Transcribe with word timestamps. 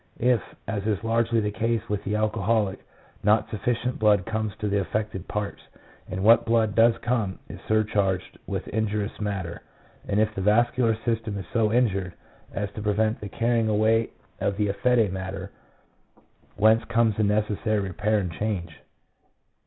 If, 0.19 0.41
as 0.67 0.87
is 0.87 1.03
largely 1.03 1.41
the 1.41 1.51
case 1.51 1.87
with 1.87 2.03
the 2.03 2.15
alcoholic, 2.15 2.79
not 3.21 3.47
sufficient 3.51 3.99
blood 3.99 4.25
comes 4.25 4.55
to 4.55 4.67
the 4.67 4.79
affected 4.81 5.27
parts, 5.27 5.61
and 6.09 6.23
what 6.23 6.43
blood 6.43 6.73
does 6.73 6.97
come 7.03 7.37
is 7.47 7.59
sur 7.67 7.83
charged 7.83 8.39
with 8.47 8.67
injurious 8.69 9.21
matter, 9.21 9.61
and 10.07 10.19
if 10.19 10.33
the 10.33 10.41
vascular 10.41 10.97
system 11.05 11.37
is 11.37 11.45
so 11.53 11.71
injured 11.71 12.15
as 12.51 12.71
to 12.71 12.81
prevent 12.81 13.21
the 13.21 13.29
carrying 13.29 13.69
away 13.69 14.09
of 14.39 14.57
the 14.57 14.69
effete 14.69 15.11
matter, 15.11 15.51
whence 16.55 16.83
comes 16.85 17.15
the 17.17 17.23
necessary 17.23 17.81
repair 17.81 18.17
and 18.17 18.31
change? 18.31 18.79